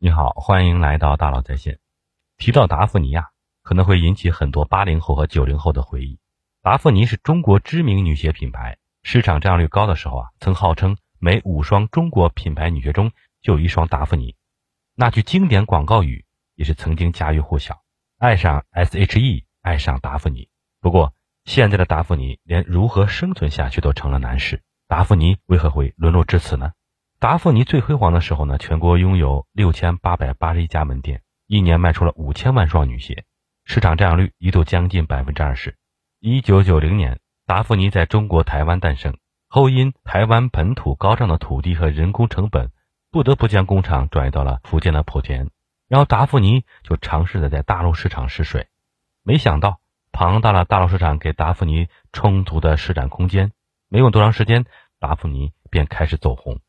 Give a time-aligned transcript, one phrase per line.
[0.00, 1.80] 你好，欢迎来到大佬在线。
[2.36, 3.30] 提到达芙妮呀，
[3.64, 6.20] 可能会引起很多八零后和九零后的回忆。
[6.62, 13.10] 达芙妮是中国知名女鞋品牌，市场占有率高的时候啊，曾号称每五双中国品牌女鞋中
[13.42, 14.36] 就有一双达芙妮。
[14.94, 16.24] 那句经典广告语
[16.54, 17.82] 也是曾经家喻户晓
[18.18, 20.48] ：“爱上 S.H.E，爱上达芙妮。”
[20.80, 21.12] 不过，
[21.44, 24.62] 现在的达芙妮连如何生存下去都成了难事。
[24.86, 26.70] 达芙妮为何会沦落至此呢？
[27.20, 33.24] 达芙妮最辉煌的时候呢，全国拥有六千八百八十一家门店，一年卖出了五千万双女鞋，
[33.64, 35.76] 市场占有率一度将近百分之二十。
[36.20, 42.70] 一九九零年，达芙妮在中国台湾诞生，后因台湾本土高涨的土地和人工成本，
[43.10, 45.50] 不得不将工厂转移到了福建的莆田。
[45.88, 48.68] 然后达芙妮就尝试着在大陆市场试水，
[49.24, 49.80] 没想到
[50.12, 53.50] 庞大的大陆市场给达芙妮充足的施展空间，
[53.88, 54.66] 没用多长时间，
[55.00, 56.60] 达芙妮便开始走红。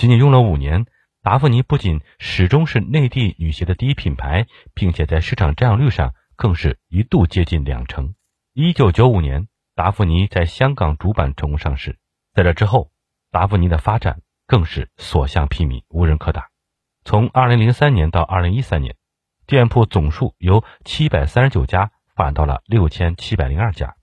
[0.00, 0.86] 仅仅用了五年，
[1.20, 8.14] 达芙妮不仅始终是内地女鞋的第一品牌，并且在市场占有率上更是一度接近两成。
[8.54, 11.98] 一九九五年，达芙妮在香港主板成功上市。
[12.32, 12.90] 在这之后，
[13.30, 16.48] 达芙妮的发展更是所向披靡，无人可打。
[17.04, 18.96] 从二零零三年到二零一三年，
[19.46, 23.96] 店铺总数由七百三十九家发展到了六千七百零二家，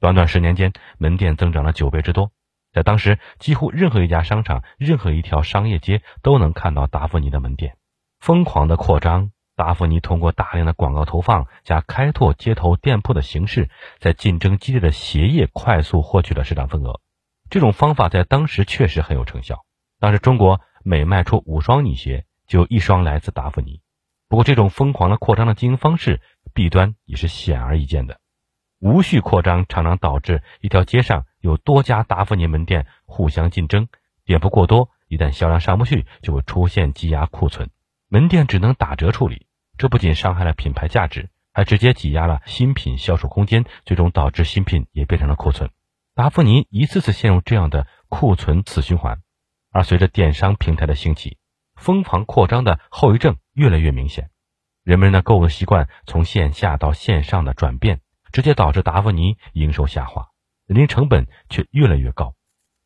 [0.00, 2.32] 短短十年间，门店增长了九倍之多。
[2.74, 7.76] 在当时，几乎任何一家商场、任何一条商业街都能看到达芙妮的门店。
[8.18, 17.00] 疯狂的扩张，达芙妮通过大量的广告投放加开拓街头店铺的形式，在竞争激烈的鞋业快速获取了市场份额。
[17.48, 19.64] 这种方法在当时确实很有成效。
[20.00, 23.82] 当时中国每卖出五双女鞋，就有一双来自达芙妮。
[24.28, 26.20] 不过，这种疯狂的扩张的经营方式，
[26.52, 28.18] 弊端也是显而易见的。
[28.84, 33.88] 无序扩张常常导致一条街上有多家达芙妮门店互相竞争，
[34.26, 37.70] 店铺过多，一旦销量上不去，就会出现积压库存，
[38.08, 39.46] 门店只能打折处理。
[39.78, 45.70] 这不仅伤害了品牌价值，还直接挤压了新品销售空间，最终导致新品也变成了库存。
[46.14, 49.22] 达芙妮一次次陷入这样的库存死循环。
[49.72, 51.38] 而随着电商平台的兴起，
[51.74, 54.28] 疯狂扩张的后遗症越来越明显，
[54.82, 58.00] 人们的购物习惯从线下到线上的转变。
[58.34, 60.26] 直接导致达芙妮营收下滑，
[60.66, 62.34] 人力成本却越来越高。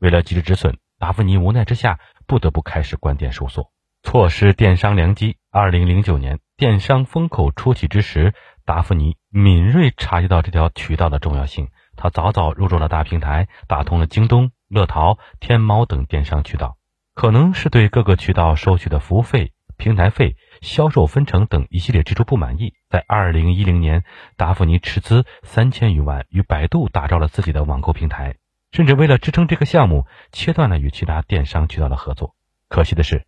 [0.00, 3.70] 为了及时止损，达芙妮无奈之下不得不开始关店收缩，
[4.02, 5.36] 错失电商良机。
[5.52, 16.76] 二零零九年电商风口初起之时，达芙妮敏锐察觉到这条渠道的重要性，他早早入驻了大平台，打通了京东、乐淘、天猫等电商渠道。
[17.14, 19.52] 可能是对各个渠道收取的服务费。
[19.78, 24.04] 平台费、销售分成等一系列支出不满意，在二零一零年，
[24.36, 28.36] 达芙妮斥资三千余万与百度打造了自己的网购平台，
[28.72, 32.34] 甚至为了支撑这个项目，切断了与其他电商渠道的合作。
[32.68, 33.26] 可惜的是，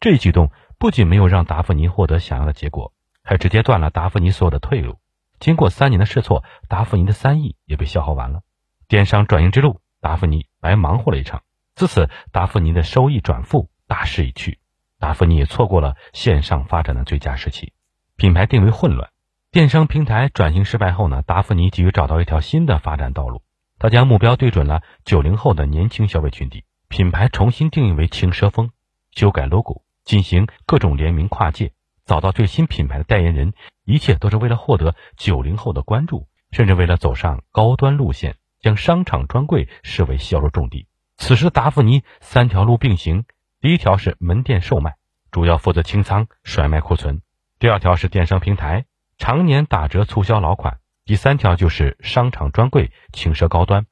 [0.00, 4.98] 这一举动不仅没有让达芙妮获得想要的结果，还直接断了达芙妮所有的退路。
[5.40, 8.40] 经过三年的试错，达芙妮的三亿也被消耗完了，
[8.88, 11.42] 电商转型之路，达芙妮白忙活了一场。
[11.74, 14.58] 自此，达芙妮的收益转负，大势已去。
[14.98, 17.72] 达芙妮也错过了线上发展的最佳时期，
[18.16, 19.10] 品牌定位混乱，
[19.52, 21.22] 电商平台转型失败后呢？
[21.22, 23.42] 达芙妮急于找到一条新的发展道路，
[23.78, 28.70] 他将目标对准了九零后的年轻消费群体，品牌重新定义为轻奢风，
[29.12, 31.72] 修改 logo，进行各种联名跨界，
[32.04, 33.52] 找到最新品牌的代言人，
[33.84, 40.88] 一切都是为了获得九零后的关注，甚至为了走上高端路线，将商场专柜视为销售重地。
[41.16, 43.24] 此时达芙妮三条路并行。
[43.60, 44.94] 第一条是门店售卖，
[45.32, 47.16] 主要负责清仓甩卖库存；
[47.58, 48.84] 第二条是电商平台，
[49.16, 50.74] 常年打折促销老款；
[51.04, 53.86] 第三条就是商场专柜轻奢高端。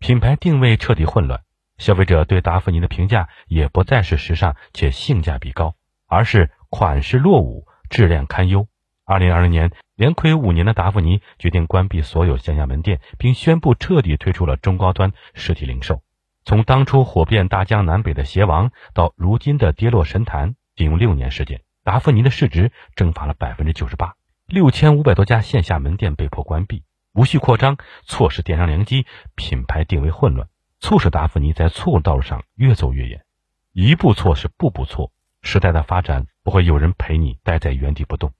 [0.00, 1.42] 品牌定位彻底混乱，
[1.78, 5.76] 消费者对达芙妮的评价也不再是时尚且性价比高，
[6.08, 8.66] 而是款式落伍、质量堪忧。
[9.04, 16.02] 二零二零年，连亏五年的达芙妮决定关闭所有线下门店，并宣布彻底退出了中高端实体零售。
[16.46, 24.14] 从当初火遍大江南北的鞋王，到如今的跌落神坛，仅用六年时间，达芙妮的市值蒸发了百分之九十八，
[24.46, 30.48] 六千五百多家线下门店被迫关闭，无序扩张，错失电商良机，品牌定位混乱，
[30.78, 33.24] 促使达芙妮在错误道路上越走越远。
[33.72, 35.10] 一步错是步步错，
[35.42, 38.32] 时代的发展不会有人陪你待在原地不动，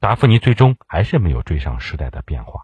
[0.00, 2.62] 达芙妮最终还是没有追上时代的变化。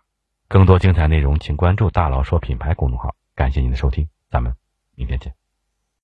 [0.49, 3.15] 更多精彩内容，请关注“大佬说品牌”公众号。
[3.35, 4.57] 感谢您的收听，咱们。
[4.97, 5.46] 明天见。